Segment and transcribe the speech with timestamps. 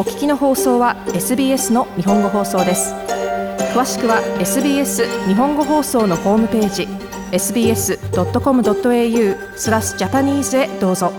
[0.00, 2.94] お聞きの放送は SBS の日本語放送です
[3.74, 6.88] 詳しくは SBS 日本語放送のホームページ
[7.36, 7.98] sbs.com.au
[9.58, 11.12] スラスジャパニーズへどうぞ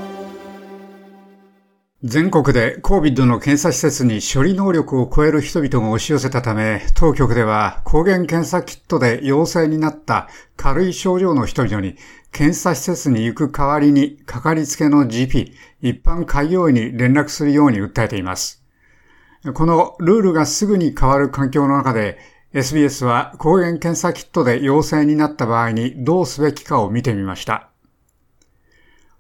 [2.02, 11.98] 全国で COVID の検査施設に処理能力を超える人々が押し寄せたため、当局では抗原検査キットで陽性になった軽い症状の人々に
[12.31, 18.60] 検査施設に行く代わりにかかりつけの GP、一般開業医に連絡するように訴えています。
[19.54, 22.20] このルールがすぐに変わる環境の中で、
[22.54, 27.70] SBS は抗原検査キットで陽性になった場合にどうすべきかを見てみました。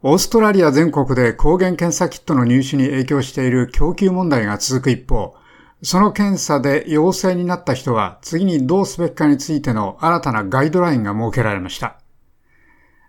[0.03, 5.35] オーストラリア全国で抗原検査キットの入手に影響している供給問題が続く一方、
[5.81, 11.97] その検査で陽性になった人は次にどうすべきかについての新たなガイドラインが設けられました。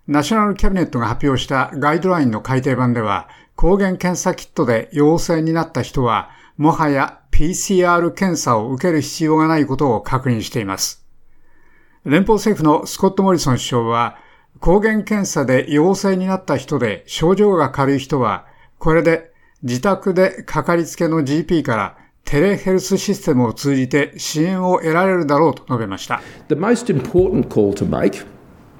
[0.06, 11.04] ナショナルキャビネットが発表したガイドラインの改訂版では、抗原検査キットで陽性になった人は、もはや PCR 検査を受ける必要がないことを確認しています。
[12.04, 14.16] 連邦政府のスコット・モリソン首相は、
[14.60, 18.46] 抗原検査で陽性になった人で症状が軽い人は、
[18.78, 26.20] これで自宅でかかりつけの GP からテレヘルスシステムを通じて支援を得られるだろうと述べました。
[26.48, 28.24] The most important call to make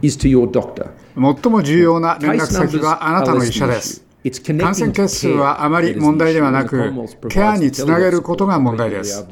[0.03, 0.91] is to your doctor.
[1.15, 4.12] 最も重要な連絡先はあなたの医者です。
[4.61, 6.93] 感染件数はあまり問題ではなく、
[7.29, 9.27] ケアにつなげることが問題です。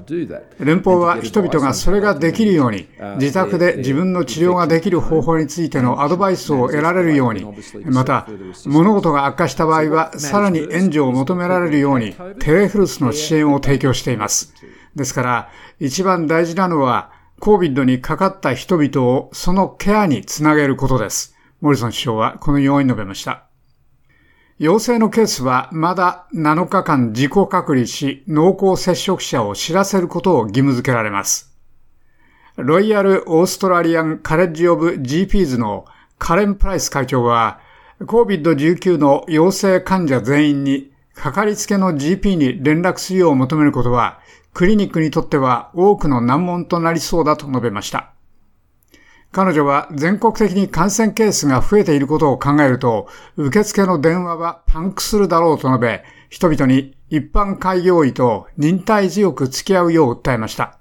[0.59, 7.47] 連邦は人々がそれができるように、自宅で自分の治療ができる方法についてのアドバイスを得られるように、
[7.85, 8.27] また、
[8.67, 14.55] 物事が悪化した場合は、さらに援助を求められるように、テレフルスの支援を提供しています。
[14.97, 21.37] ですから、一番大事なのは、COVID にかかった人々をそのケアにつなげることです。
[21.61, 23.50] モリソン首相はこのように述べました。
[24.61, 31.57] 陽性のケースはまだ7日間自己隔離し濃厚接触者を知らせることを義務付けられます。
[32.57, 35.87] ロイヤルオーストラリアンカレッジオブ GPs の
[36.19, 37.59] カレン・プライス会長は
[38.03, 44.21] COVID-19 の陽性患者全員にかかりつけの GP に連絡するよう求めることは
[44.53, 48.13] クリニックにとっては多くの難問となりそうだと述べました。
[49.33, 60.81] 彼女は全国的に感染ケースが増えていることを考えると、受付の電話はパンクするだろうと述べ、人々に一般開業医と忍耐強く付き合うよう訴えました。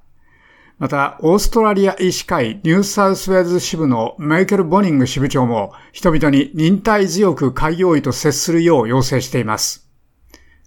[0.79, 9.89] また、オーストラリア医師会ニューサウスウェーズ支部のメイケル・ボニング支部長も、人々に忍耐強く開業医と接するよう要請しています。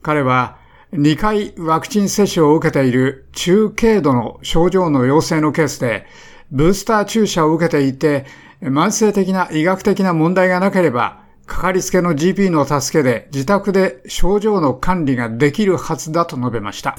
[0.03, 0.59] 彼は、
[0.93, 6.04] 2回ワクチン接種を受けている中軽度の症状の陽性のケースで、
[6.52, 8.26] ブースター注射を受けていて、
[8.60, 16.97] 慢性的な医学的な問題がなければ、かかりつけの GP の助けで自宅で症状の管理ができるはずだと述べました。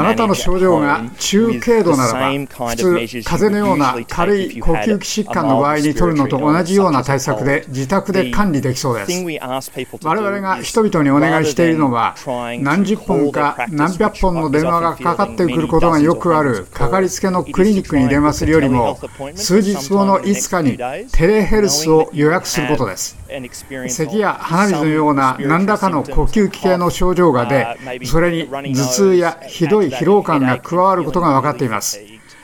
[0.00, 2.94] あなたの症状が中軽度ならば、普通、
[3.24, 9.12] 風邪のような軽い呼吸器疾患の場合に取るのと同じような対策で自宅で管理できそうです。
[10.02, 12.16] 我々が人々にお願いしているのは、
[12.60, 18.98] 何十本か何百本の電話がかかってくることがよくあるかかりつけのクリニックに電話するよりも、
[19.36, 20.78] 数日後のいつかに
[21.12, 23.16] テレヘルスを予約することです。
[23.88, 32.00] 咳や鼻水のような何らかの呼吸器系の症状が出、それに頭痛やひどい疲労感が加わることが分かっています。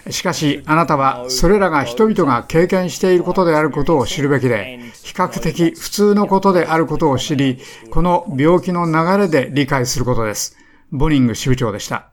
[0.08, 7.58] しかし、あなたはそれらが人々が経験していることであることを知るべきで、比較的普通のことであることを知り、
[7.90, 10.56] この病気の流れで理解することです。
[10.90, 12.10] ボニング支部長でした。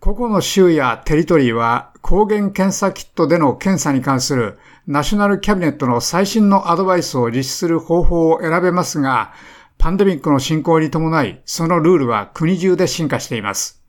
[0.00, 9.32] 個々の州やテリトリーは抗原検査キットでの検査に関するナショナルキャビネットの最新のアドバイスを実施する方法を選べますが、
[9.78, 13.82] パンデミックの進行に伴い、そのルールは国中で進化しています。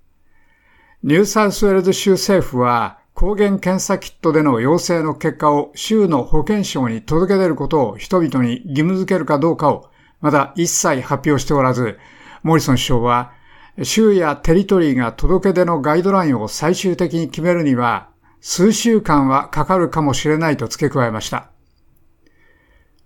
[1.04, 9.90] ニューサウスウェルズ州政府は、抗原検査キットでの陽性の結果を州の保健省に届け出ることを人々に義務付けるかどうかを、
[10.22, 12.00] まだ一切発表しておらず、
[12.44, 13.34] モリソン首相は
[13.84, 21.50] 州やテリトリーが届け出のガイドラインを最終的に決めるには、数週間はかかるかもしれないと付け加えました。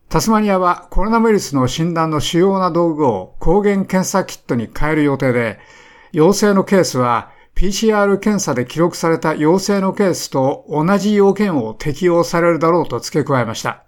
[0.10, 5.60] タスマニアはコロナウイルスの診断の主要な道具を抗原検査キットに変える予定で、
[6.12, 13.84] 陽性のケースは PCR 検査で記録された陽性のケースと同じ要件を適用されるだろうと付け加えました。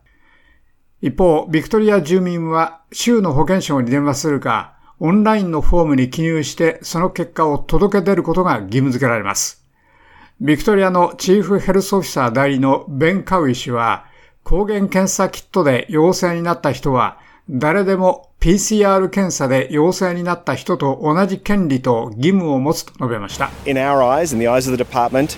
[1.01, 9.65] 一方、ビクトリア住民は州の保健省に電話するか、オンラインのフォームに記入してその結果を届け出ることが義務付けられます。
[10.39, 14.05] ビクトリアのチーフヘルスオフィサー代理のベン・カウイ氏は、
[14.43, 17.17] 抗原検査キットで陽性になった人は、
[17.49, 23.49] 誰でも PCR 検査で陽性になった人と同じ権利と義務を持つと述べました。
[23.65, 25.35] In our eyes, in the eyes of the department,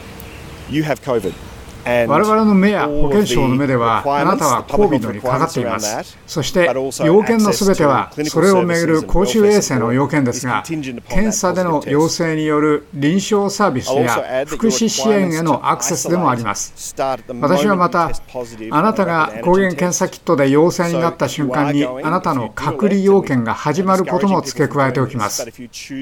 [0.70, 1.53] you have COVID.
[1.86, 6.18] 我々の目や保健省の目では、あなたは COVID にかかっています。
[6.26, 6.70] そして、
[7.04, 16.96] 要件のすべては、それをめぐる公衆衛生の要件ですが、検査での陽性による臨床サービスや福祉支援へのアクセスでもあります。
[17.42, 18.12] 私はまた、
[18.72, 25.46] あなたが抗原検査キットで陽性になった瞬間に、あなたの隔離要件が始まることも付け加えておきます。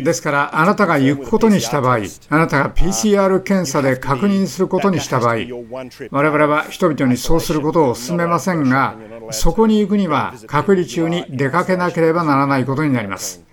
[0.03, 1.99] ですから、あなたが行くことにした場合、
[2.29, 5.37] あなたが PCR 検査で確認することにした場合、
[5.71, 8.97] 我々は人々にそうすることを進めませんが、
[9.31, 13.45] そこに行くには隔離中に出かけなければならないことになります。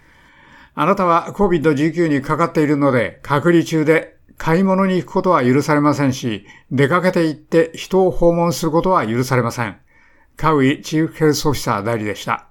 [0.75, 9.77] あなたは COVID-19 にかかっているので、隔離中で買い物に行くことは許されませんし、出かけて行って人を訪問することは許されません。
[10.37, 12.47] カウイチーフヘルスオフィサー代理でした。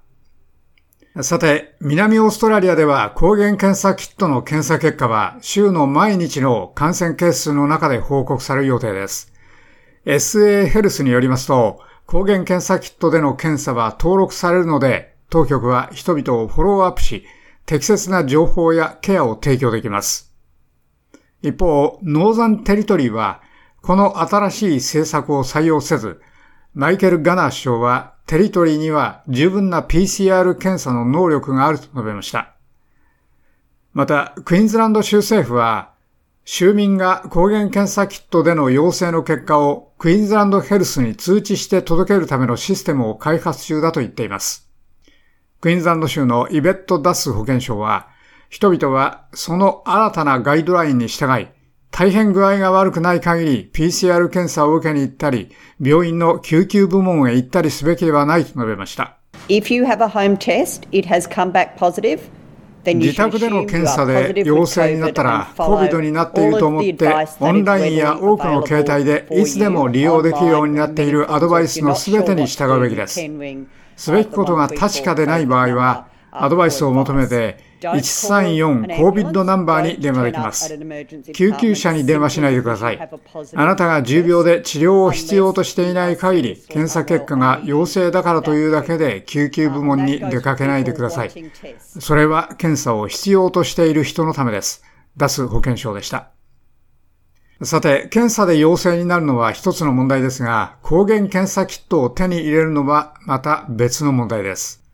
[1.22, 9.32] さて、南オーストラリアでは抗原検査キットの検査結果は週の毎日の感染係数の中で報告される予定です。
[10.08, 17.26] SA ヘルスによりますと、抗原検査キットでの検査は登録されるので、当局は人々をフォローアップし、
[17.66, 20.34] 適切な情報やケアを提供できます。
[21.42, 23.42] 一方、ノーザンテリトリーは、
[23.82, 26.22] この新しい政策を採用せず、
[26.72, 32.54] マイケル・ガナー首相は、テリトリーには十分な PCR 検査の能力があると述べました。
[33.92, 35.92] また、クイーンズランド州政府は、
[36.50, 44.66] 州民が抗原検査キットでの陽性の結果をクイーンズランドヘルスに通知して届けるためのシステムを開発中だと言っています。
[45.60, 48.08] クイーンズランド州のイベット・ダス保健省は、
[48.48, 51.48] 人々はその新たなガイドラインに従い、
[51.90, 59.18] 大変具合が悪くない限り PCR 検査を受けに行ったり、病院の救急部門へ行ったりすべきではないと述べました。
[59.50, 62.20] If you have a home test, it has come back positive.
[62.94, 73.20] 自宅での検査で陽性になったら COVID になっていると思ってオンラインや多くの携帯でいつでも利用できるようになっているアドバイスの全てに従うべきです。
[73.96, 80.78] すべきことが確かでない場合はアドバイスを求めて134 COVID ナンバーに電話できます。
[81.32, 82.98] 救急車に電話しないでください。
[83.54, 91.30] あなたが重病で治療を必要としていない限り、検査結果が陽性だからというだけで救急部門に出かけないでください。
[91.98, 94.82] それは検査を必要としている人のためです。
[95.16, 96.30] 出す保健省でした。
[97.62, 104.87] さて、検査で陽性になるのは一つの問題ですが、抗原検査キットを手に入れるのはまた別の問題です。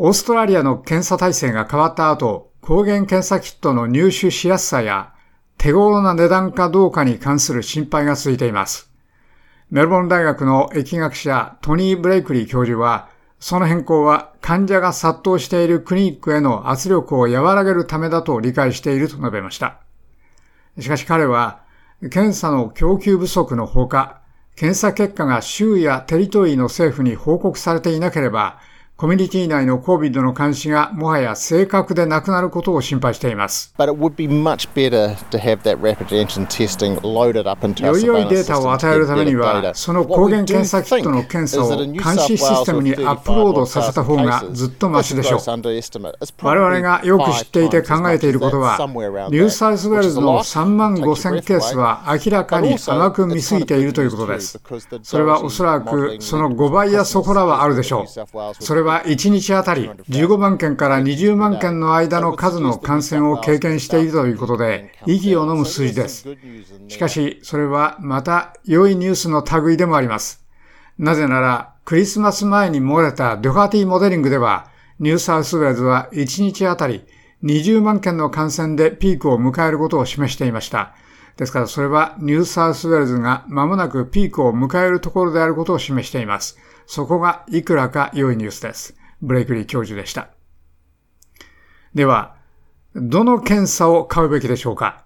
[0.00, 5.12] オーストラリアの検査体制が変わった後、抗原検査キットの入手しやすさや
[5.56, 8.92] 手頃な値段かどうかに関する心配が続いています。
[9.72, 13.08] メルボルン大学の疫学者トニー・ブレイクリー教授は、
[13.40, 19.80] その変更は患者が殺到しているクリニックへの圧力を和らげるためだと理解していると述べました。
[20.78, 21.62] しかし彼は、
[22.02, 24.20] 検査の供給不足のほか、
[24.54, 28.60] 検査結果が州やテリトリーの政府に報告されていなければ、
[29.00, 33.72] コミュニティ内の COVID の監視がもはや正確でなくなることを心配しています。
[33.78, 45.40] よいよいデータを与えるためには、その抗原検査キットの検査を監視システムにアップロードさせた方がずっとマシでしょう。
[46.42, 54.60] 我々がよく知っていて考えていることは、ニューサウスウェルズの3万5000ケースは明らかに甘く見すぎているということです。
[55.04, 58.06] それはおそらくその5倍やそこらはあるでしょう。
[58.58, 66.26] それはは1日あたり15万件から20万件の間の数の感染を経験しているということで、息を飲む数字です。
[66.88, 70.42] しかし、それはまた良いニュースの類でもあります。
[70.98, 77.04] なぜなら、クリスマス前に漏れたドハティモデリングでは、ニューサウスウェルズは1日あたり
[77.44, 80.94] 20万件の感染でピークを迎えることを示していました。
[81.36, 86.58] ですからそれはニューサウスウェルズが間もなくピークを迎えるところであることを示しています。
[86.90, 88.96] そこがいくらか良いニュースです。
[89.20, 90.30] ブレイクリー教授でした。
[91.94, 92.34] では、
[92.94, 95.04] どの検査を買うべきでしょうか？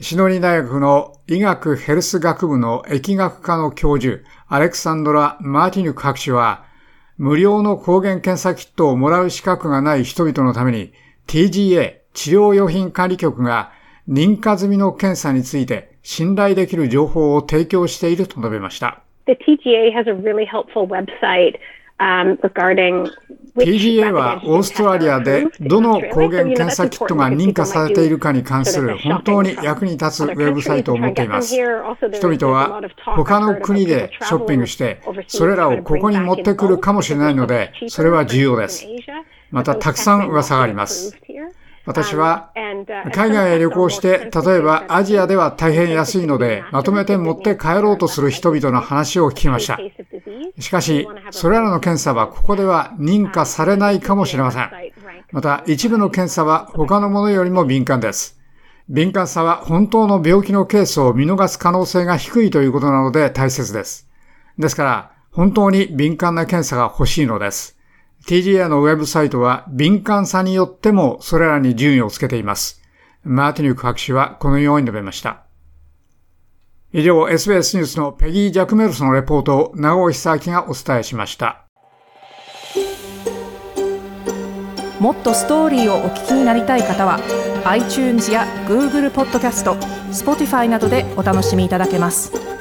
[0.00, 6.66] シノリ大学の医学ヘルス学部の疫学科の教授、アレクサンドラ・マーティニュク博士は、
[7.16, 10.92] 無料の抗原検査キットをもらう資格がない人々のために
[11.26, 13.72] TGA 治療用品管理局が
[14.06, 19.02] 認可済みの検査について信頼できる情報を提供していると述べました。
[19.28, 21.60] The TGA has a really helpful website
[23.56, 31.54] PGA はオーストラリアでどの抗原検査キットが認可されているかに関する本当に役に立つウェブサイトを持っています。
[31.56, 32.80] 人々は
[33.16, 38.86] 他の国でショッピングして、それらをここに持ってくるかもしれないので、それは重要です。
[39.50, 41.18] また、たくさん噂があります。
[41.88, 42.50] 私は
[43.14, 49.78] 海外へ旅行して、例えばアジアでは大変安いので、まとめて持って帰ろうとする人々の話を聞きました。
[50.58, 54.70] しかし、それらの検査はここでは認可されないかもしれません。
[55.32, 58.38] また、一部の検査は他のものよりも敏感です。
[58.90, 64.06] 敏感さは本当の病気のケースを見逃す可能性が低いということなので大切です。
[64.58, 67.77] ですから、本当に敏感な検査が欲しいのです。
[68.28, 72.82] TGA のウェブサイトは敏感さによってもそれらに順位をつけています。
[73.22, 75.44] マーティニュク博士はこのように述べました。
[76.92, 81.64] 以上、SBS ニュースのペギー・ジャクメルスのレポートを長尾久明がお伝えしました。
[85.00, 87.20] もっとストーリーをお聞きになりたい方は
[87.64, 89.74] iTunes や Google ポッドキャスト
[90.10, 92.57] Spotify などでお楽しみいただけます。